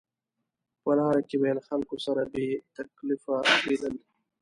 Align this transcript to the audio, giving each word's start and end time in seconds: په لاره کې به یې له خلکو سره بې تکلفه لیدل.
په 0.81 0.91
لاره 0.97 1.21
کې 1.27 1.35
به 1.39 1.45
یې 1.49 1.53
له 1.57 1.63
خلکو 1.69 1.95
سره 2.05 2.21
بې 2.33 2.47
تکلفه 2.75 3.35
لیدل. 3.67 3.95